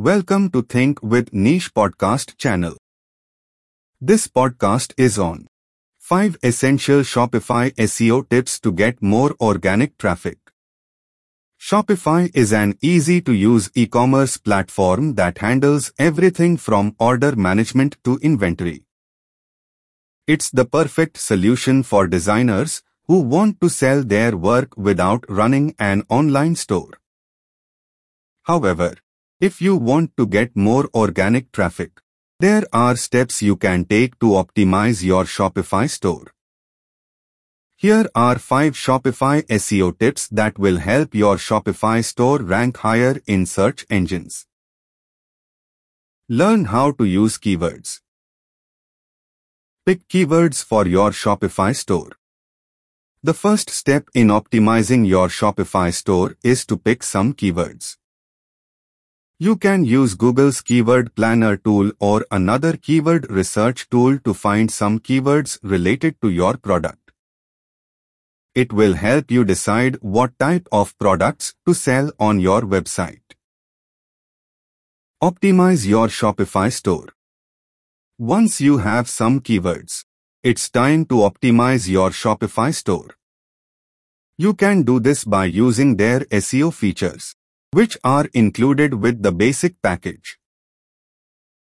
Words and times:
Welcome 0.00 0.48
to 0.52 0.62
Think 0.62 1.02
with 1.02 1.30
Niche 1.34 1.74
podcast 1.74 2.38
channel. 2.38 2.74
This 4.00 4.28
podcast 4.28 4.94
is 4.96 5.18
on 5.18 5.46
5 5.98 6.38
essential 6.42 7.00
Shopify 7.00 7.74
SEO 7.74 8.26
tips 8.30 8.58
to 8.60 8.72
get 8.72 9.02
more 9.02 9.34
organic 9.42 9.98
traffic. 9.98 10.38
Shopify 11.60 12.30
is 12.34 12.50
an 12.50 12.78
easy 12.80 13.20
to 13.20 13.34
use 13.34 13.70
e-commerce 13.74 14.38
platform 14.38 15.16
that 15.16 15.36
handles 15.36 15.92
everything 15.98 16.56
from 16.56 16.96
order 16.98 17.36
management 17.36 17.98
to 18.04 18.18
inventory. 18.22 18.84
It's 20.26 20.48
the 20.48 20.64
perfect 20.64 21.18
solution 21.18 21.82
for 21.82 22.06
designers 22.06 22.82
who 23.06 23.20
want 23.20 23.60
to 23.60 23.68
sell 23.68 24.02
their 24.02 24.34
work 24.34 24.78
without 24.78 25.26
running 25.28 25.74
an 25.78 26.04
online 26.08 26.56
store. 26.56 26.92
However, 28.44 28.94
if 29.40 29.62
you 29.62 29.74
want 29.74 30.14
to 30.18 30.26
get 30.26 30.54
more 30.54 30.86
organic 30.92 31.50
traffic, 31.50 32.02
there 32.40 32.64
are 32.74 32.94
steps 32.94 33.40
you 33.40 33.56
can 33.56 33.86
take 33.86 34.18
to 34.18 34.26
optimize 34.40 35.02
your 35.02 35.24
Shopify 35.24 35.88
store. 35.88 36.26
Here 37.76 38.04
are 38.14 38.38
5 38.38 38.74
Shopify 38.74 39.42
SEO 39.46 39.98
tips 39.98 40.28
that 40.28 40.58
will 40.58 40.76
help 40.76 41.14
your 41.14 41.36
Shopify 41.36 42.04
store 42.04 42.40
rank 42.40 42.76
higher 42.76 43.22
in 43.26 43.46
search 43.46 43.86
engines. 43.88 44.46
Learn 46.28 46.66
how 46.66 46.92
to 46.92 47.04
use 47.04 47.38
keywords. 47.38 48.00
Pick 49.86 50.06
keywords 50.08 50.62
for 50.62 50.86
your 50.86 51.12
Shopify 51.12 51.74
store. 51.74 52.10
The 53.22 53.32
first 53.32 53.70
step 53.70 54.04
in 54.12 54.28
optimizing 54.28 55.08
your 55.08 55.28
Shopify 55.28 55.94
store 55.94 56.36
is 56.42 56.66
to 56.66 56.76
pick 56.76 57.02
some 57.02 57.32
keywords. 57.32 57.96
You 59.42 59.56
can 59.56 59.86
use 59.86 60.16
Google's 60.16 60.60
Keyword 60.60 61.14
Planner 61.14 61.56
tool 61.56 61.92
or 61.98 62.26
another 62.30 62.76
keyword 62.76 63.30
research 63.30 63.88
tool 63.88 64.18
to 64.18 64.34
find 64.34 64.70
some 64.70 64.98
keywords 64.98 65.58
related 65.62 66.20
to 66.20 66.28
your 66.28 66.58
product. 66.58 67.12
It 68.54 68.70
will 68.70 68.92
help 68.92 69.30
you 69.30 69.46
decide 69.46 69.96
what 70.02 70.38
type 70.38 70.68
of 70.70 70.92
products 70.98 71.54
to 71.66 71.72
sell 71.72 72.12
on 72.20 72.38
your 72.38 72.60
website. 72.60 73.22
Optimize 75.22 75.86
your 75.86 76.08
Shopify 76.08 76.70
store. 76.70 77.08
Once 78.18 78.60
you 78.60 78.76
have 78.76 79.08
some 79.08 79.40
keywords, 79.40 80.04
it's 80.42 80.68
time 80.68 81.06
to 81.06 81.14
optimize 81.14 81.88
your 81.88 82.10
Shopify 82.10 82.74
store. 82.74 83.16
You 84.36 84.52
can 84.52 84.82
do 84.82 85.00
this 85.00 85.24
by 85.24 85.46
using 85.46 85.96
their 85.96 86.20
SEO 86.26 86.74
features 86.74 87.36
which 87.72 87.96
are 88.02 88.26
included 88.34 88.94
with 88.94 89.22
the 89.22 89.30
basic 89.30 89.80
package. 89.80 90.38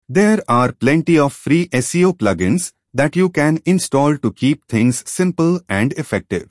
There 0.08 0.44
are 0.48 0.72
plenty 0.72 1.18
of 1.18 1.34
free 1.34 1.68
SEO 1.70 2.16
plugins 2.16 2.72
that 2.94 3.16
you 3.16 3.30
can 3.30 3.60
install 3.66 4.18
to 4.18 4.32
keep 4.32 4.66
things 4.68 5.04
simple 5.10 5.60
and 5.68 5.94
effective. 5.94 6.50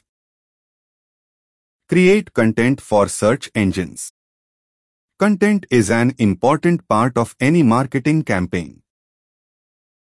Create 1.89 2.35
content 2.35 2.81
for 2.81 3.07
search 3.07 3.49
engines. 3.55 4.13
Content 5.21 5.65
is 5.71 5.91
an 5.91 6.15
important 6.19 6.89
part 6.89 7.17
of 7.17 7.37
any 7.41 7.63
marketing 7.63 8.25
campaign. 8.25 8.83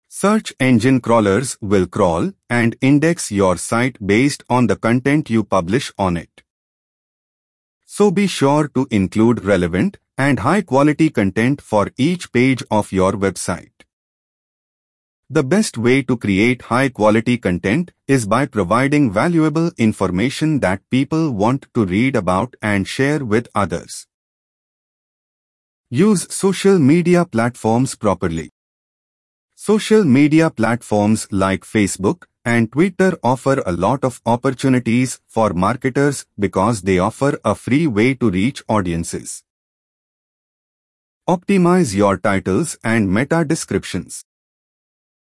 Search 0.09 0.51
engine 0.59 1.01
crawlers 1.01 1.55
will 1.61 1.85
crawl 1.85 2.31
and 2.49 2.75
index 2.81 3.31
your 3.31 3.57
site 3.57 4.03
based 4.05 4.43
on 4.49 4.65
the 4.65 4.75
content 4.75 5.29
you 5.29 5.43
publish 5.43 5.91
on 5.99 6.17
it 6.17 6.41
so 7.91 8.11
be 8.11 8.27
sure 8.27 8.67
to 8.67 8.87
include 8.91 9.43
relevant 9.43 9.97
and 10.15 10.41
high-quality 10.41 11.09
content 11.09 11.59
for 11.59 11.89
each 11.97 12.31
page 12.31 12.61
of 12.69 12.91
your 12.91 13.13
website. 13.13 13.71
The 15.27 15.43
best 15.43 15.75
way 15.75 16.03
to 16.03 16.15
create 16.15 16.61
high-quality 16.73 17.39
content 17.39 17.91
is 18.07 18.27
by 18.27 18.45
providing 18.45 19.11
valuable 19.11 19.71
information 19.77 20.59
that 20.59 20.87
people 20.91 21.31
want 21.31 21.65
to 21.73 21.83
read 21.83 22.15
about 22.15 22.55
and 22.61 22.87
share 22.87 23.25
with 23.25 23.47
others. 23.55 24.05
Use 25.89 26.31
social 26.31 26.77
media 26.77 27.25
platforms 27.25 27.95
properly. 27.95 28.51
Social 29.61 30.05
media 30.05 30.49
platforms 30.49 31.27
like 31.31 31.65
Facebook, 31.65 32.23
and 32.45 32.71
Twitter 32.71 33.19
offer 33.21 33.61
a 33.65 33.73
lot 33.73 34.05
of 34.05 34.21
opportunities 34.25 35.19
for 35.27 35.49
marketers 35.51 36.25
because 36.39 36.83
they 36.83 36.97
offer 36.97 37.37
a 37.43 37.55
free 37.55 37.85
way 37.85 38.13
to 38.13 38.31
reach 38.31 38.63
audiences. 38.69 39.43
Optimize 41.27 41.93
your 41.93 42.15
titles 42.15 42.77
and 42.85 43.13
meta 43.13 43.43
descriptions. 43.43 44.23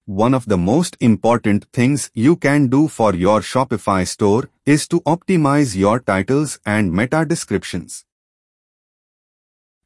One 0.07 0.35
of 0.35 0.47
the 0.47 0.57
most 0.57 0.97
important 1.01 1.67
things 1.73 2.09
you 2.15 2.37
can 2.37 2.69
do 2.69 2.87
for 2.87 3.17
your 3.17 3.41
Shopify 3.41 4.07
store 4.07 4.51
is 4.65 4.87
to 4.87 5.01
optimize 5.01 5.75
your 5.75 5.99
titles 5.99 6.61
and 6.65 6.93
meta 6.93 7.25
descriptions. 7.25 8.05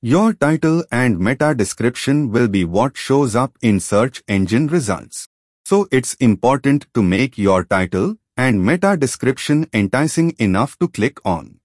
Your 0.05 0.33
title 0.33 0.85
and 0.91 1.21
meta 1.21 1.55
description 1.55 2.33
will 2.33 2.49
be 2.49 2.65
what 2.65 2.97
shows 2.97 3.37
up 3.37 3.57
in 3.63 3.79
search 3.79 4.21
engine 4.27 4.67
results. 4.67 5.29
So 5.65 5.87
it's 5.93 6.15
important 6.15 6.87
to 6.95 7.05
make 7.05 7.39
your 7.39 7.63
title 7.63 8.17
and 8.37 8.67
meta 8.67 8.97
description 8.97 9.69
enticing 9.73 10.35
enough 10.41 10.77
to 10.81 10.89
click 10.89 11.25
on. 11.25 11.61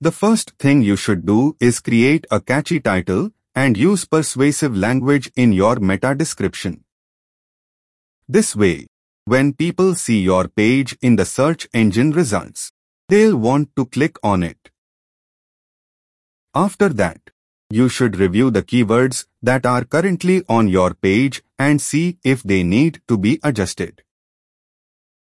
The 0.00 0.10
first 0.10 0.50
thing 0.58 0.82
you 0.82 0.96
should 0.96 1.24
do 1.24 1.56
is 1.60 1.78
create 1.78 2.26
a 2.28 2.40
catchy 2.40 2.80
title 2.80 3.30
and 3.54 3.76
use 3.76 4.04
persuasive 4.04 4.76
language 4.76 5.30
in 5.36 5.52
your 5.52 5.76
meta 5.76 6.12
description. 6.16 6.82
This 8.28 8.56
way, 8.56 8.88
when 9.26 9.52
people 9.52 9.94
see 9.94 10.18
your 10.18 10.48
page 10.48 10.98
in 11.00 11.14
the 11.14 11.24
search 11.24 11.68
engine 11.72 12.10
results, 12.10 12.72
they'll 13.08 13.36
want 13.36 13.76
to 13.76 13.86
click 13.86 14.16
on 14.24 14.42
it. 14.42 14.72
After 16.54 16.88
that, 16.88 17.20
you 17.70 17.88
should 17.90 18.16
review 18.16 18.50
the 18.50 18.62
keywords 18.62 19.26
that 19.42 19.66
are 19.66 19.84
currently 19.84 20.42
on 20.48 20.68
your 20.68 20.94
page 20.94 21.42
and 21.58 21.80
see 21.80 22.18
if 22.24 22.42
they 22.42 22.62
need 22.62 23.02
to 23.08 23.18
be 23.18 23.38
adjusted. 23.42 24.02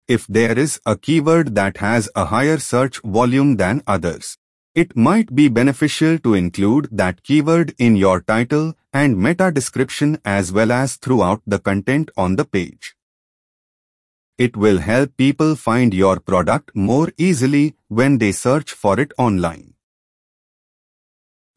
If 0.06 0.26
there 0.28 0.56
is 0.58 0.80
a 0.86 0.96
keyword 0.96 1.54
that 1.56 1.78
has 1.78 2.08
a 2.14 2.26
higher 2.26 2.58
search 2.58 3.00
volume 3.02 3.56
than 3.56 3.82
others, 3.86 4.38
it 4.74 4.96
might 4.96 5.34
be 5.34 5.48
beneficial 5.48 6.18
to 6.20 6.34
include 6.34 6.88
that 6.92 7.24
keyword 7.24 7.74
in 7.78 7.96
your 7.96 8.20
title 8.20 8.74
and 8.92 9.18
meta 9.18 9.50
description 9.50 10.18
as 10.24 10.52
well 10.52 10.70
as 10.70 10.96
throughout 10.96 11.42
the 11.46 11.58
content 11.58 12.10
on 12.16 12.36
the 12.36 12.44
page. 12.44 12.94
It 14.38 14.56
will 14.56 14.78
help 14.78 15.16
people 15.16 15.56
find 15.56 15.92
your 15.92 16.20
product 16.20 16.70
more 16.74 17.10
easily 17.18 17.74
when 17.88 18.18
they 18.18 18.30
search 18.30 18.72
for 18.72 18.98
it 18.98 19.12
online. 19.18 19.74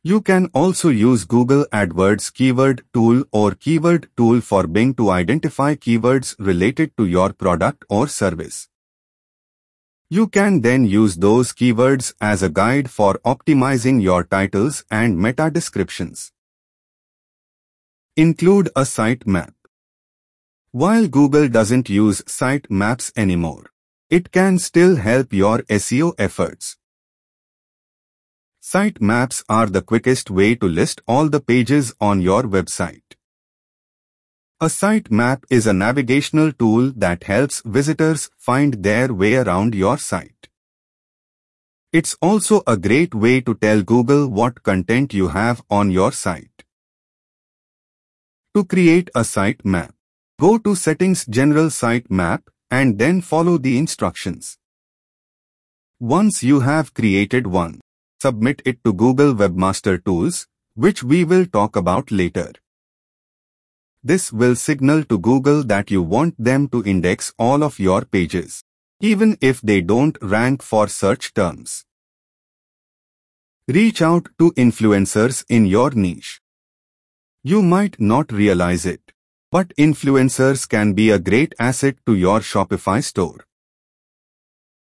You 0.06 0.20
can 0.20 0.48
also 0.48 0.90
use 0.90 1.24
Google 1.24 1.66
AdWords 1.72 2.34
keyword 2.34 2.84
tool 2.94 3.24
or 3.32 3.52
keyword 3.52 4.10
tool 4.18 4.42
for 4.42 4.68
Bing 4.68 4.94
to 4.96 5.10
identify 5.10 5.76
keywords 5.76 6.36
related 6.40 6.98
to 6.98 7.06
your 7.06 7.32
product 7.32 7.86
or 7.88 8.10
service. 8.10 8.68
You 10.10 10.28
can 10.28 10.60
then 10.60 10.84
use 10.84 11.16
those 11.16 11.54
keywords 11.54 12.14
as 12.20 12.44
a 12.44 12.50
guide 12.50 12.90
for 12.90 13.14
optimizing 13.24 14.02
your 14.02 14.26
titles 14.26 14.84
and 14.92 15.18
meta 15.18 15.50
descriptions. 15.50 16.34
Include 18.18 18.72
a 18.76 18.86
site 18.86 19.26
map. 19.26 19.54
While 20.72 21.08
Google 21.08 21.48
doesn't 21.48 21.90
use 21.90 22.22
site 22.28 22.70
maps 22.70 23.14
anymore, 23.16 23.72
it 24.10 24.34
can 24.34 24.60
still 24.60 24.98
help 24.98 25.32
your 25.32 25.60
SEO 25.60 26.14
efforts. 26.18 26.76
Site 28.66 29.02
maps 29.02 29.44
are 29.50 29.66
the 29.66 29.82
quickest 29.82 30.32
way 30.32 30.56
to 30.56 30.66
list 30.66 31.02
all 31.06 31.28
the 31.28 31.42
pages 31.42 31.94
on 32.00 32.22
your 32.22 32.44
website. 32.44 33.18
A 34.62 34.70
site 34.70 35.12
map 35.12 35.44
is 35.50 35.68
a 35.68 35.74
navigational 35.74 36.54
tool 36.54 36.94
that 36.96 37.26
helps 37.26 37.62
visitors 37.66 38.30
find 38.38 38.76
their 38.76 39.14
way 39.14 39.36
around 39.36 39.76
your 39.76 39.98
site. 39.98 40.48
It's 41.92 42.16
also 42.22 42.64
a 42.66 42.78
great 42.78 43.14
way 43.14 43.42
to 43.42 43.54
tell 43.54 43.84
Google 43.84 44.30
what 44.30 44.64
content 44.64 45.14
you 45.14 45.28
have 45.28 45.62
on 45.70 45.92
your 45.92 46.14
site. 46.14 46.64
To 48.56 48.64
create 48.64 49.10
a 49.14 49.26
site 49.26 49.66
map, 49.66 49.94
go 50.40 50.58
to 50.58 50.74
Settings 50.74 51.26
General 51.26 51.70
Site 51.70 52.10
Map 52.10 52.50
and 52.72 52.98
then 52.98 53.20
follow 53.20 53.58
the 53.58 53.78
instructions. 53.78 54.58
Once 56.00 56.44
you 56.44 56.62
have 56.62 56.94
created 56.94 57.46
one, 57.46 57.82
submit 58.24 58.62
it 58.64 58.84
to 58.86 58.94
Google 58.94 59.34
Webmaster 59.34 59.96
Tools, 60.04 60.48
which 60.76 61.04
we 61.04 61.24
will 61.26 61.46
talk 61.46 61.76
about 61.76 62.12
later. 62.12 62.52
This 64.12 64.32
will 64.32 64.56
signal 64.56 65.04
to 65.06 65.18
Google 65.18 65.64
that 65.64 65.92
you 65.92 66.02
want 66.02 66.36
them 66.38 66.68
to 66.70 66.84
index 66.84 67.34
all 67.38 67.64
of 67.64 67.80
your 67.80 68.02
pages, 68.06 68.64
even 69.00 69.38
if 69.42 69.60
they 69.62 69.82
don't 69.82 70.18
rank 70.22 70.62
for 70.62 70.88
search 70.88 71.34
terms. 71.34 71.84
Reach 73.68 74.02
out 74.02 74.30
to 74.40 74.52
influencers 74.54 75.44
in 75.50 75.66
your 75.66 75.92
niche. 75.92 76.40
You 77.44 77.62
might 77.62 78.00
not 78.00 78.32
realize 78.32 78.86
it, 78.86 79.14
but 79.52 79.76
influencers 79.78 80.68
can 80.68 80.94
be 80.94 81.10
a 81.10 81.20
great 81.20 81.54
asset 81.60 81.96
to 82.06 82.16
your 82.16 82.40
Shopify 82.40 83.04
store. 83.04 83.46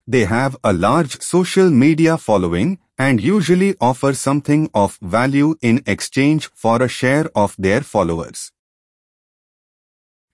They 0.08 0.26
have 0.26 0.58
a 0.64 0.74
large 0.74 1.20
social 1.22 1.70
media 1.70 2.18
following 2.18 2.78
and 3.02 3.20
usually 3.20 3.76
offer 3.82 4.14
something 4.14 4.70
of 4.76 4.98
value 5.02 5.56
in 5.60 5.82
exchange 5.88 6.48
for 6.54 6.84
a 6.84 6.88
share 6.88 7.28
of 7.36 7.56
their 7.58 7.82
followers. 7.82 8.52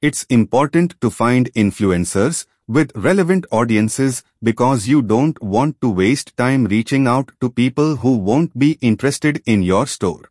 It's 0.01 0.23
important 0.37 0.95
to 0.99 1.09
find 1.09 1.51
influencers 1.53 2.45
with 2.67 2.91
relevant 2.93 3.45
audiences 3.51 4.21
because 4.43 4.85
you 4.85 5.01
don't 5.01 5.41
want 5.41 5.79
to 5.79 5.89
waste 5.89 6.35
time 6.35 6.65
reaching 6.65 7.07
out 7.07 7.31
to 7.39 7.49
people 7.49 7.95
who 7.97 8.17
won't 8.17 8.59
be 8.59 8.71
interested 8.81 9.41
in 9.45 9.63
your 9.63 9.87
store. 9.87 10.29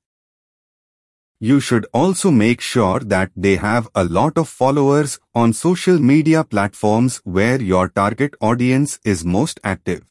You 1.41 1.59
should 1.61 1.87
also 1.94 2.31
make 2.31 2.61
sure 2.61 3.00
that 3.00 3.31
they 3.35 3.56
have 3.56 3.89
a 3.94 4.05
lot 4.05 4.37
of 4.37 4.50
followers 4.50 5.19
on 5.35 5.55
social 5.55 5.99
media 5.99 6.44
platforms 6.44 7.17
where 7.25 7.62
your 7.62 7.89
target 7.89 8.35
audience 8.43 8.99
is 9.05 9.25
most 9.25 9.59
active. 9.65 10.05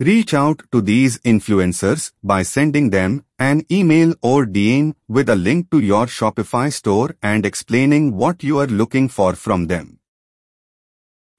Reach 0.00 0.34
out 0.34 0.62
to 0.72 0.80
these 0.80 1.18
influencers 1.18 2.12
by 2.24 2.42
sending 2.42 2.90
them 2.90 3.24
an 3.38 3.64
email 3.70 4.14
or 4.20 4.46
DM 4.46 4.94
with 5.06 5.28
a 5.28 5.36
link 5.36 5.70
to 5.70 5.78
your 5.78 6.06
Shopify 6.06 6.72
store 6.72 7.14
and 7.22 7.46
explaining 7.46 8.16
what 8.16 8.42
you 8.42 8.58
are 8.58 8.66
looking 8.66 9.08
for 9.08 9.34
from 9.34 9.66
them. 9.68 10.00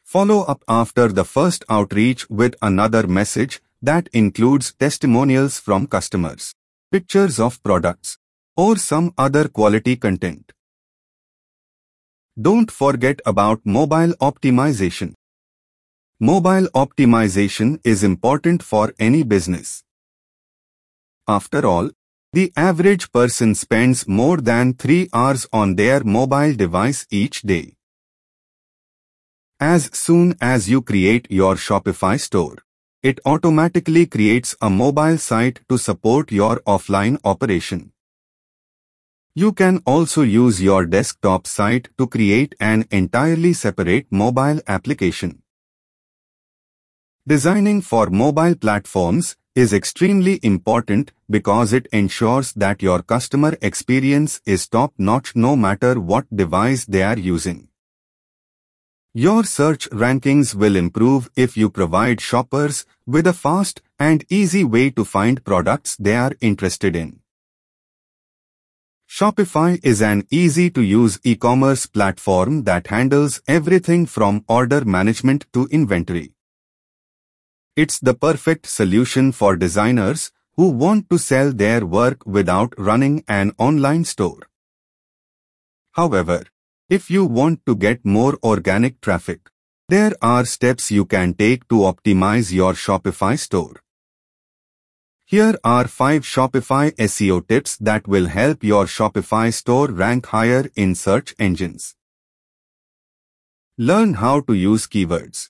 Follow 0.04 0.42
up 0.44 0.64
after 0.68 1.08
the 1.08 1.26
first 1.26 1.66
outreach 1.70 2.30
with 2.30 2.56
another 2.62 3.08
message 3.08 3.62
that 3.82 4.08
includes 4.14 4.74
testimonials 4.74 5.60
from 5.60 5.88
customers, 5.88 6.54
pictures 6.92 7.40
of 7.40 7.62
products, 7.64 8.18
or 8.56 8.78
some 8.78 9.14
other 9.18 9.48
quality 9.50 9.96
content. 9.96 10.54
Don't 12.40 12.72
forget 12.72 13.20
about 13.26 13.66
mobile 13.66 14.14
optimization. 14.22 15.16
Mobile 16.26 16.68
optimization 16.74 17.82
is 17.84 18.02
important 18.02 18.64
for 18.64 18.94
any 18.98 19.24
business. 19.24 19.84
After 21.28 21.66
all, 21.66 21.90
the 22.32 22.54
average 22.56 23.12
person 23.12 23.56
spends 23.56 24.08
more 24.08 24.38
than 24.38 24.74
3 24.74 25.10
hours 25.14 25.46
on 25.52 25.76
their 25.76 26.02
mobile 26.06 26.54
device 26.54 27.06
each 27.12 27.42
day. 27.42 27.76
As 29.60 29.90
soon 29.92 30.38
as 30.40 30.70
you 30.70 30.82
create 30.82 31.28
your 31.30 31.56
Shopify 31.56 32.18
store, 32.18 32.56
it 33.02 33.20
automatically 33.26 34.06
creates 34.06 34.56
a 34.62 34.70
mobile 34.70 35.18
site 35.18 35.60
to 35.68 35.78
support 35.78 36.32
your 36.32 36.62
offline 36.62 37.20
operation. 37.26 37.92
You 39.36 39.52
can 39.52 39.84
also 39.86 40.22
use 40.22 40.62
your 40.62 40.86
desktop 40.86 41.48
site 41.48 41.90
to 41.98 42.08
create 42.08 42.56
an 42.62 42.86
entirely 42.92 43.52
separate 43.52 44.10
mobile 44.10 44.62
application. 44.68 45.43
Designing 47.26 47.80
for 47.80 48.10
mobile 48.10 48.54
platforms 48.54 49.38
is 49.56 49.72
extremely 49.72 50.42
important 50.44 51.14
because 51.30 51.72
it 51.72 51.88
ensures 51.94 52.52
that 52.52 52.82
your 52.82 53.02
customer 53.02 53.58
experience 53.62 54.42
is 54.46 54.68
top-notch 54.68 55.34
no 55.34 55.56
matter 55.56 56.02
what 56.02 56.26
device 56.36 56.84
they 56.84 57.02
are 57.02 57.18
using. 57.18 57.70
Your 59.14 59.46
search 59.46 59.90
rankings 59.92 60.54
will 60.54 60.76
improve 60.76 61.30
if 61.38 61.56
you 61.56 61.70
provide 61.70 62.20
shoppers 62.20 62.86
with 63.08 63.26
a 63.26 63.32
fast 63.32 63.82
and 63.98 64.26
easy 64.28 64.66
way 64.66 64.90
to 64.90 65.06
find 65.06 65.46
products 65.46 65.96
they 65.96 66.18
are 66.18 66.34
interested 66.42 66.94
in. 66.94 67.22
Shopify 69.10 69.80
is 69.82 70.02
an 70.02 70.28
easy-to-use 70.30 71.22
e-commerce 71.24 71.86
platform 71.86 72.66
that 72.66 72.88
handles 72.88 73.42
everything 73.48 74.06
from 74.06 74.44
order 74.50 74.84
management 74.84 75.46
to 75.54 75.70
inventory. 75.72 76.33
It's 77.76 77.98
the 77.98 78.14
perfect 78.14 78.68
solution 78.68 79.32
for 79.32 79.56
designers 79.56 80.32
who 80.56 80.70
want 80.70 81.10
to 81.10 81.18
sell 81.18 81.52
their 81.52 81.84
work 81.84 82.24
without 82.24 82.72
running 82.78 83.24
an 83.28 83.54
online 83.58 84.06
store. 84.06 84.42
However, 85.94 86.44
if 86.88 87.10
you 87.10 87.26
want 87.26 87.66
to 87.66 87.76
get 87.76 88.06
more 88.06 88.38
organic 88.44 89.02
traffic, 89.02 89.50
there 89.90 90.14
are 90.22 90.46
steps 90.46 90.92
you 90.92 91.06
can 91.06 91.34
take 91.34 91.68
to 91.70 91.78
optimize 91.92 92.52
your 92.52 92.74
Shopify 92.74 93.40
store. 93.40 93.82
Here 95.26 95.56
are 95.64 95.88
5 95.88 96.22
Shopify 96.22 96.92
SEO 96.92 97.48
tips 97.48 97.76
that 97.78 98.08
will 98.08 98.28
help 98.28 98.64
your 98.64 98.86
Shopify 98.86 99.52
store 99.52 99.88
rank 99.88 100.28
higher 100.28 100.70
in 100.76 100.94
search 100.94 101.34
engines. 101.40 101.96
Learn 103.80 104.14
how 104.16 104.42
to 104.42 104.54
use 104.54 104.86
keywords. 104.86 105.50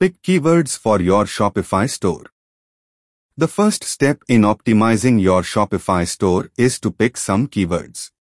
Pick 0.00 0.22
keywords 0.22 0.78
for 0.78 1.00
your 1.00 1.24
Shopify 1.24 1.90
store. 1.90 2.26
The 3.36 3.48
first 3.48 3.82
step 3.82 4.22
in 4.28 4.42
optimizing 4.42 5.20
your 5.20 5.42
Shopify 5.42 6.06
store 6.06 6.52
is 6.56 6.78
to 6.78 6.92
pick 6.92 7.16
some 7.16 7.48
keywords. 7.48 8.12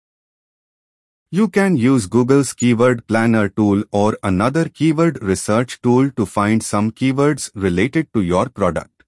You 1.31 1.49
can 1.49 1.76
use 1.76 2.06
Google's 2.06 2.55
Keyword 2.55 3.06
Planner 3.06 3.50
tool 3.50 3.84
or 3.93 4.17
another 4.23 4.70
keyword 4.70 5.23
research 5.23 5.82
tool 5.82 6.11
to 6.12 6.25
find 6.25 6.62
some 6.62 6.93
keywords 6.93 7.50
related 7.55 8.11
to 8.14 8.23
your 8.23 8.49
product. 8.49 9.02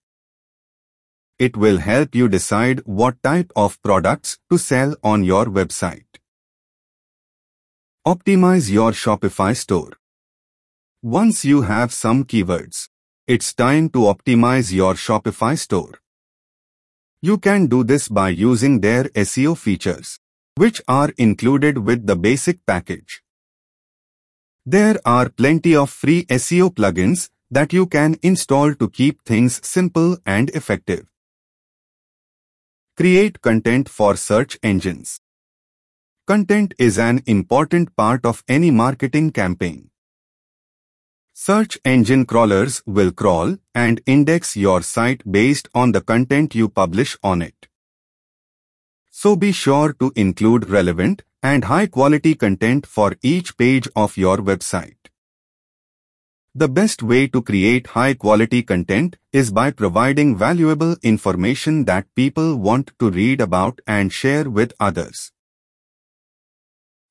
It 1.38 1.56
will 1.56 1.78
help 1.78 2.14
you 2.14 2.28
decide 2.28 2.80
what 2.84 3.22
type 3.22 3.50
of 3.56 3.82
products 3.82 4.40
to 4.50 4.58
sell 4.58 4.94
on 5.02 5.24
your 5.24 5.46
website. 5.46 6.20
Optimize 8.06 8.70
your 8.70 8.92
Shopify 8.92 9.56
store. 9.56 9.92
Once 11.02 11.44
you 11.44 11.62
have 11.62 11.92
some 11.92 12.24
keywords, 12.24 12.88
it's 13.28 13.54
time 13.54 13.88
to 13.88 14.00
optimize 14.00 14.72
your 14.72 14.94
Shopify 14.94 15.56
store. 15.56 16.00
You 17.22 17.38
can 17.38 17.68
do 17.68 17.84
this 17.84 18.08
by 18.08 18.30
using 18.30 18.80
their 18.80 19.04
SEO 19.04 19.56
features 19.56 20.18
which 20.56 20.82
are 20.88 21.10
included 21.16 21.78
with 21.78 22.04
the 22.08 22.16
basic 22.16 22.66
package. 22.66 23.22
There 24.66 24.96
are 25.04 25.28
plenty 25.28 25.76
of 25.76 25.88
free 25.88 26.24
SEO 26.24 26.74
plugins 26.74 27.30
that 27.48 27.72
you 27.72 27.86
can 27.86 28.16
install 28.20 28.74
to 28.74 28.90
keep 28.90 29.22
things 29.22 29.64
simple 29.64 30.18
and 30.26 30.50
effective. 30.50 31.06
Create 32.96 33.40
content 33.40 33.88
for 33.88 34.16
search 34.16 34.58
engines. 34.64 35.20
Content 36.26 36.74
is 36.76 36.98
an 36.98 37.22
important 37.26 37.94
part 37.94 38.26
of 38.26 38.42
any 38.48 38.72
marketing 38.72 39.30
campaign. 39.30 39.87
Search 41.40 41.78
engine 41.84 42.26
crawlers 42.26 42.82
will 42.84 43.12
crawl 43.12 43.58
and 43.72 44.00
index 44.06 44.56
your 44.56 44.82
site 44.82 45.22
based 45.30 45.68
on 45.72 45.92
the 45.92 46.00
content 46.00 46.56
you 46.56 46.68
publish 46.68 47.16
on 47.22 47.42
it. 47.42 47.68
So 49.12 49.36
be 49.36 49.52
sure 49.52 49.92
to 50.00 50.12
include 50.16 50.68
relevant 50.68 51.22
and 51.40 51.66
high-quality 51.66 52.34
content 52.34 52.88
for 52.88 53.14
each 53.22 53.56
page 53.56 53.86
of 53.94 54.16
your 54.16 54.38
website. 54.38 54.96
The 56.56 56.68
best 56.68 57.04
way 57.04 57.28
to 57.28 57.40
create 57.40 57.86
high-quality 57.86 58.64
content 58.64 59.16
is 59.32 59.52
by 59.52 59.70
providing 59.70 60.36
valuable 60.36 60.96
information 61.04 61.84
that 61.84 62.12
people 62.16 62.56
want 62.56 62.90
to 62.98 63.10
read 63.10 63.40
about 63.40 63.80
and 63.86 64.12
share 64.12 64.50
with 64.50 64.72
others. 64.80 65.30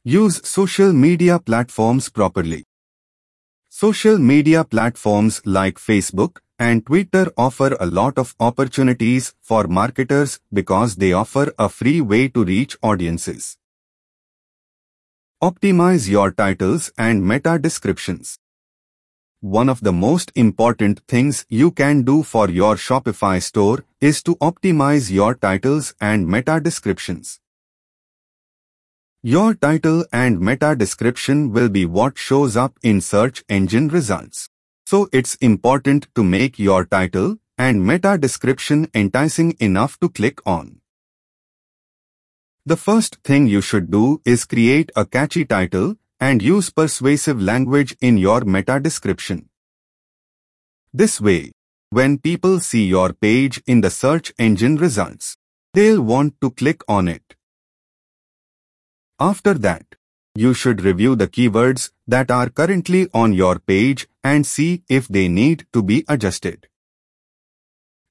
Use 0.04 0.46
social 0.46 0.92
media 0.92 1.40
platforms 1.40 2.10
properly. 2.10 2.67
Social 3.80 4.18
media 4.18 4.64
platforms 4.64 5.40
like 5.46 5.76
Facebook, 5.78 6.38
and 6.58 6.84
Twitter 6.84 7.32
offer 7.38 7.78
a 7.80 7.86
lot 7.86 8.18
of 8.18 8.34
opportunities 8.40 9.36
for 9.40 9.68
marketers 9.68 10.40
because 10.52 10.96
they 10.96 11.14
offer 11.14 11.54
a 11.60 11.70
free 11.70 12.02
way 12.02 12.28
to 12.30 12.44
reach 12.44 12.76
audiences. 12.82 13.56
Optimize 15.44 16.10
your 16.10 16.32
titles 16.32 16.92
and 16.98 17.24
meta 17.24 17.60
descriptions. 17.60 18.40
One 19.42 19.70
of 19.70 19.82
the 19.82 19.94
most 19.94 20.32
important 20.34 21.02
things 21.08 21.46
you 21.48 21.70
can 21.70 22.02
do 22.02 22.24
for 22.24 22.50
your 22.50 22.78
Shopify 22.78 23.40
store 23.40 23.86
is 24.02 24.24
to 24.24 24.38
optimize 24.38 25.12
your 25.12 25.36
titles 25.36 25.94
and 26.02 26.28
meta 26.28 26.60
descriptions. 26.60 27.40
Your 29.28 29.56
title 29.56 30.06
and 30.14 30.40
meta 30.40 30.74
description 30.74 31.52
will 31.52 31.68
be 31.68 31.86
what 31.86 32.18
shows 32.18 32.56
up 32.56 32.80
in 32.82 33.02
search 33.02 33.44
engine 33.50 33.90
results. 33.90 34.48
So 34.86 35.10
it's 35.12 35.36
important 35.42 36.08
to 36.16 36.24
make 36.24 36.58
your 36.58 36.86
title 36.86 37.36
and 37.58 37.86
meta 37.86 38.18
description 38.18 38.90
enticing 38.94 39.58
enough 39.60 40.00
to 40.00 40.08
click 40.08 40.40
on. 40.46 40.80
The 42.66 42.78
first 42.78 43.18
thing 43.26 43.48
you 43.48 43.60
should 43.60 43.92
do 43.92 44.22
is 44.24 44.46
create 44.46 44.94
a 44.96 45.06
catchy 45.06 45.44
title 45.44 45.98
and 46.22 46.42
use 46.42 46.70
persuasive 46.70 47.42
language 47.42 47.98
in 48.00 48.18
your 48.18 48.46
meta 48.46 48.80
description. 48.80 49.50
This 50.94 51.20
way, 51.20 51.52
when 51.90 52.18
people 52.18 52.62
see 52.62 52.86
your 52.86 53.12
page 53.12 53.62
in 53.68 53.82
the 53.82 53.90
search 53.90 54.32
engine 54.40 54.78
results, 54.78 55.36
they'll 55.74 56.02
want 56.02 56.40
to 56.40 56.52
click 56.52 56.82
on 56.88 57.10
it. 57.10 57.37
After 59.20 59.56
that, 59.56 59.96
you 60.36 60.54
should 60.54 60.82
review 60.82 61.16
the 61.16 61.28
keywords 61.28 61.90
that 62.08 62.30
are 62.30 62.50
currently 62.50 63.10
on 63.16 63.34
your 63.34 63.58
page 63.58 64.08
and 64.24 64.46
see 64.46 64.84
if 64.88 65.08
they 65.08 65.28
need 65.28 65.66
to 65.74 65.82
be 65.82 66.06
adjusted. 66.08 66.68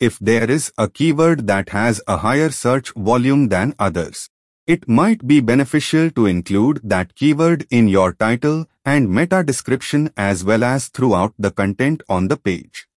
If 0.01 0.19
there 0.19 0.51
is 0.51 0.73
a 0.77 0.89
keyword 0.89 1.47
that 1.47 1.69
has 1.69 2.03
a 2.09 2.17
higher 2.17 2.51
search 2.51 2.93
volume 2.95 3.49
than 3.51 3.77
others, 3.79 4.31
it 4.67 4.89
might 4.89 5.25
be 5.29 5.41
beneficial 5.41 6.11
to 6.11 6.27
include 6.27 6.81
that 6.83 7.15
keyword 7.15 7.69
in 7.71 7.87
your 7.87 8.13
title 8.13 8.67
and 8.85 9.09
meta 9.09 9.45
description 9.45 10.11
as 10.17 10.43
well 10.43 10.65
as 10.65 10.89
throughout 10.89 11.35
the 11.39 11.53
content 11.53 12.03
on 12.09 12.27
the 12.27 12.37
page. 12.37 12.89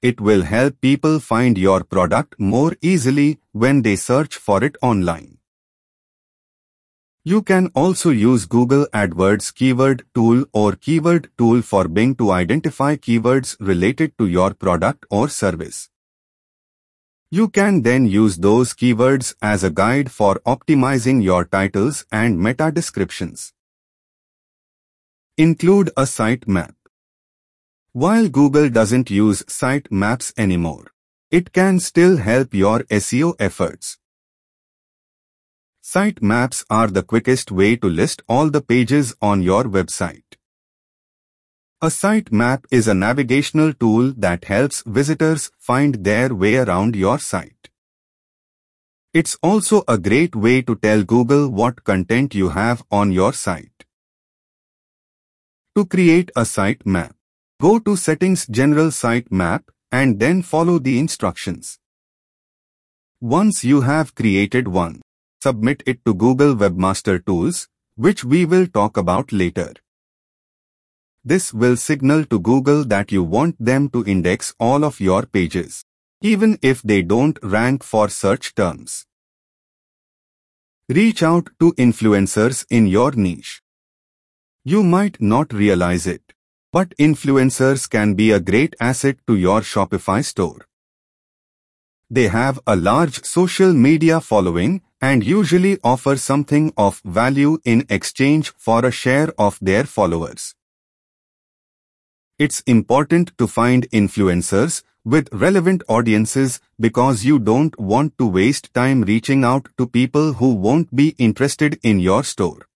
It 0.00 0.20
will 0.20 0.42
help 0.42 0.80
people 0.80 1.18
find 1.18 1.58
your 1.58 1.82
product 1.82 2.36
more 2.38 2.76
easily 2.80 3.40
when 3.50 3.82
they 3.82 3.96
search 3.96 4.36
for 4.36 4.62
it 4.62 4.76
online. 4.80 5.37
You 7.24 7.42
can 7.42 7.70
also 7.74 8.10
use 8.10 8.46
Google 8.46 8.86
AdWords 8.94 9.54
Keyword 9.54 10.04
Tool 10.14 10.44
or 10.52 10.72
Keyword 10.72 11.30
Tool 11.36 11.62
for 11.62 11.88
Bing 11.88 12.14
to 12.14 12.30
identify 12.30 12.96
keywords 12.96 13.56
related 13.60 14.16
to 14.18 14.26
your 14.26 14.54
product 14.54 15.04
or 15.10 15.28
service. 15.28 15.90
You 17.30 17.48
can 17.48 17.82
then 17.82 18.06
use 18.06 18.36
those 18.36 18.72
keywords 18.72 19.34
as 19.42 19.62
a 19.62 19.70
guide 19.70 20.10
for 20.10 20.40
optimizing 20.46 21.22
your 21.22 21.44
titles 21.44 22.06
and 22.10 22.40
meta 22.40 22.70
descriptions. 22.72 23.52
Include 25.36 25.88
a 25.96 26.02
sitemap. 26.02 26.72
While 27.92 28.28
Google 28.28 28.70
doesn't 28.70 29.10
use 29.10 29.42
sitemaps 29.42 30.32
anymore, 30.38 30.92
it 31.30 31.52
can 31.52 31.80
still 31.80 32.16
help 32.16 32.54
your 32.54 32.84
SEO 32.84 33.34
efforts. 33.38 33.98
Sitemaps 35.88 36.66
are 36.68 36.88
the 36.88 37.02
quickest 37.02 37.50
way 37.50 37.74
to 37.74 37.88
list 37.88 38.20
all 38.28 38.50
the 38.50 38.60
pages 38.60 39.14
on 39.22 39.42
your 39.42 39.64
website. 39.64 40.34
A 41.80 41.86
sitemap 41.86 42.66
is 42.70 42.88
a 42.88 42.92
navigational 42.92 43.72
tool 43.72 44.12
that 44.18 44.44
helps 44.44 44.82
visitors 44.82 45.50
find 45.58 46.04
their 46.04 46.34
way 46.34 46.56
around 46.56 46.94
your 46.94 47.18
site. 47.18 47.70
It's 49.14 49.38
also 49.42 49.82
a 49.88 49.96
great 49.96 50.36
way 50.36 50.60
to 50.60 50.76
tell 50.76 51.04
Google 51.04 51.48
what 51.48 51.84
content 51.84 52.34
you 52.34 52.50
have 52.50 52.84
on 52.90 53.10
your 53.10 53.32
site. 53.32 53.86
To 55.74 55.86
create 55.86 56.30
a 56.36 56.42
sitemap, 56.42 57.12
Go 57.62 57.78
to 57.78 57.96
Settings 57.96 58.46
General 58.46 58.88
Sitemap 58.88 59.62
and 59.90 60.20
then 60.20 60.42
follow 60.42 60.78
the 60.78 60.98
instructions. 60.98 61.78
Once 63.22 63.64
you 63.64 63.80
have 63.80 64.14
created 64.14 64.68
one, 64.68 65.00
submit 65.42 65.82
it 65.86 66.04
to 66.04 66.14
Google 66.14 66.54
Webmaster 66.54 67.24
Tools, 67.24 67.68
which 67.94 68.24
we 68.24 68.44
will 68.44 68.66
talk 68.66 68.96
about 68.96 69.32
later. 69.32 69.72
This 71.24 71.52
will 71.52 71.76
signal 71.76 72.24
to 72.26 72.40
Google 72.40 72.84
that 72.84 73.12
you 73.12 73.22
want 73.22 73.56
them 73.58 73.88
to 73.90 74.04
index 74.04 74.54
all 74.58 74.84
of 74.84 75.00
your 75.00 75.26
pages, 75.26 75.84
even 76.22 76.58
if 76.62 76.82
they 76.82 77.02
don't 77.02 77.38
rank 77.42 77.84
for 77.84 78.08
search 78.08 78.54
terms. 78.54 79.06
Reach 80.88 81.22
out 81.22 81.50
to 81.60 81.72
influencers 81.74 82.64
in 82.70 82.86
your 82.86 83.12
niche. 83.12 83.62
You 84.64 84.82
might 84.82 85.20
not 85.20 85.52
realize 85.52 86.06
it, 86.06 86.32
but 86.72 86.96
influencers 86.98 87.88
can 87.88 88.14
be 88.14 88.30
a 88.30 88.40
great 88.40 88.74
asset 88.80 89.18
to 89.26 89.36
your 89.36 89.60
Shopify 89.60 90.24
store. 90.24 90.66
They 92.10 92.28
have 92.28 92.58
a 92.66 92.74
large 92.74 93.22
social 93.24 93.74
media 93.74 94.20
following 94.22 94.80
and 95.00 95.22
usually 95.22 95.78
offer 95.84 96.16
something 96.16 96.72
of 96.76 97.02
value 97.04 97.58
in 97.66 97.84
exchange 97.90 98.52
for 98.56 98.84
a 98.84 98.90
share 98.90 99.28
of 99.38 99.58
their 99.60 99.84
followers. 99.84 100.54
It's 102.38 102.60
important 102.60 103.36
to 103.36 103.46
find 103.46 103.90
influencers 103.90 104.82
with 105.04 105.28
relevant 105.32 105.82
audiences 105.88 106.60
because 106.80 107.24
you 107.26 107.38
don't 107.38 107.78
want 107.78 108.16
to 108.16 108.26
waste 108.26 108.72
time 108.72 109.02
reaching 109.02 109.44
out 109.44 109.68
to 109.76 109.86
people 109.86 110.34
who 110.34 110.54
won't 110.54 110.94
be 110.94 111.14
interested 111.18 111.78
in 111.82 112.00
your 112.00 112.24
store. 112.24 112.67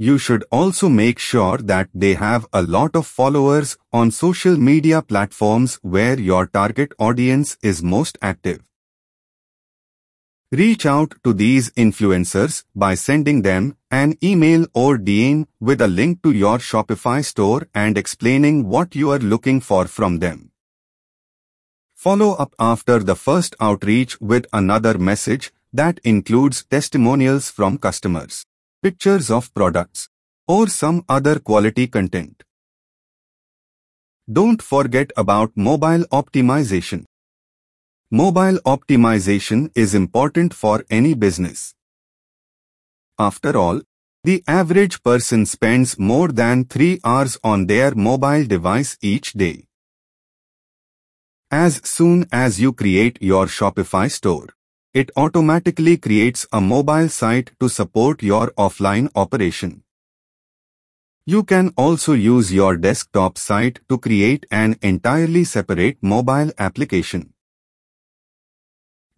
You 0.00 0.16
should 0.16 0.44
also 0.52 0.88
make 0.88 1.18
sure 1.18 1.58
that 1.58 1.88
they 1.92 2.14
have 2.14 2.46
a 2.52 2.62
lot 2.62 2.94
of 2.94 3.04
followers 3.04 3.76
on 3.92 4.12
social 4.12 4.56
media 4.56 5.02
platforms 5.02 5.80
where 5.82 6.16
your 6.16 6.46
target 6.46 6.92
audience 7.00 7.58
is 7.62 7.82
most 7.82 8.16
active. 8.22 8.62
Reach 10.52 10.86
out 10.86 11.16
to 11.24 11.32
these 11.32 11.70
influencers 11.70 12.62
by 12.76 12.94
sending 12.94 13.42
them 13.42 13.76
an 13.90 14.16
email 14.22 14.66
or 14.72 14.98
DM 14.98 15.48
with 15.58 15.80
a 15.80 15.88
link 15.88 16.22
to 16.22 16.30
your 16.30 16.58
Shopify 16.58 17.24
store 17.24 17.66
and 17.74 17.98
explaining 17.98 18.68
what 18.68 18.94
you 18.94 19.10
are 19.10 19.18
looking 19.18 19.60
for 19.60 19.86
from 19.88 20.20
them. 20.20 20.52
Follow 21.96 22.34
up 22.34 22.54
after 22.60 23.00
the 23.00 23.16
first 23.16 23.56
outreach 23.58 24.20
with 24.20 24.46
another 24.52 24.96
message 24.96 25.52
that 25.72 25.98
includes 26.04 26.64
testimonials 26.64 27.50
from 27.50 27.78
customers 27.78 28.46
pictures 28.82 29.30
of 29.30 29.52
products, 29.54 30.08
or 30.46 30.68
some 30.68 31.04
other 31.08 31.38
quality 31.38 31.86
content. 31.86 32.42
Don't 34.30 34.62
forget 34.62 35.10
about 35.16 35.52
mobile 35.56 36.04
optimization. 36.12 37.04
Mobile 38.10 38.58
optimization 38.64 39.70
is 39.74 39.94
important 39.94 40.54
for 40.54 40.84
any 40.90 41.14
business. 41.14 41.74
After 43.18 43.56
all, 43.56 43.82
the 44.24 44.42
average 44.46 45.02
person 45.02 45.46
spends 45.46 45.98
more 45.98 46.28
than 46.28 46.64
3 46.64 47.00
hours 47.04 47.38
on 47.42 47.66
their 47.66 47.94
mobile 47.94 48.44
device 48.44 48.96
each 49.00 49.32
day. 49.32 49.66
As 51.50 51.80
soon 51.82 52.26
as 52.30 52.60
you 52.60 52.72
create 52.72 53.18
your 53.22 53.46
Shopify 53.46 54.10
store, 54.10 54.48
it 54.94 55.10
automatically 55.16 55.96
creates 55.96 56.46
a 56.52 56.60
mobile 56.60 57.08
site 57.08 57.50
to 57.60 57.68
support 57.68 58.22
your 58.22 58.50
offline 58.52 59.10
operation. 59.14 59.82
You 61.26 61.44
can 61.44 61.74
also 61.76 62.14
use 62.14 62.52
your 62.52 62.76
desktop 62.76 63.36
site 63.36 63.80
to 63.90 63.98
create 63.98 64.46
an 64.50 64.76
entirely 64.80 65.44
separate 65.44 65.98
mobile 66.00 66.50
application. 66.58 67.34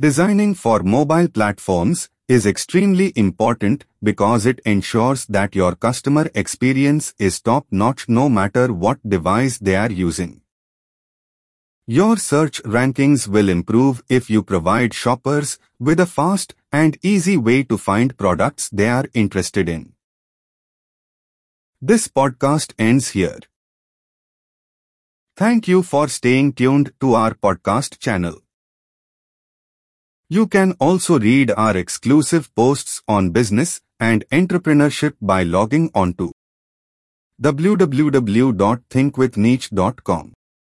Designing 0.00 0.54
for 0.54 0.82
mobile 0.82 1.28
platforms 1.28 2.08
is 2.26 2.46
extremely 2.46 3.12
important 3.14 3.84
because 4.02 4.46
it 4.46 4.60
ensures 4.64 5.26
that 5.26 5.54
your 5.54 5.74
customer 5.74 6.30
experience 6.34 7.12
is 7.18 7.40
top-notch 7.40 8.08
no 8.08 8.28
matter 8.28 8.72
what 8.72 8.98
device 9.08 9.58
they 9.58 9.76
are 9.76 9.90
using. 9.90 10.39
Your 11.87 12.16
search 12.16 12.62
rankings 12.62 13.26
will 13.26 13.49
improve 13.49 14.02
if 14.08 14.30
you 14.30 14.42
provide 14.42 14.94
shoppers 14.94 15.58
with 15.78 15.99
a 15.99 16.06
fast 16.06 16.54
and 16.70 16.96
easy 17.02 17.37
way 17.37 17.64
to 17.64 17.76
find 17.76 18.16
products 18.16 18.68
they 18.68 18.88
are 18.88 19.06
interested 19.12 19.68
in. 19.68 19.92
This 21.82 22.08
podcast 22.08 22.75
ends 22.78 23.10
here. 23.10 23.40
Thank 25.37 25.66
you 25.66 25.82
for 25.82 26.06
staying 26.08 26.52
tuned 26.52 26.92
to 27.00 27.14
our 27.14 27.34
podcast 27.34 27.99
channel. 27.99 28.40
You 30.28 30.46
can 30.46 30.75
also 30.78 31.18
read 31.18 31.50
our 31.50 31.76
exclusive 31.76 32.54
posts 32.54 33.02
on 33.08 33.30
business 33.30 33.80
and 33.99 34.25
entrepreneurship 34.30 35.14
by 35.20 35.42
logging 35.42 35.90
on 35.94 36.14
to 36.14 36.30
www.thinkwithniche.com. 37.42 40.32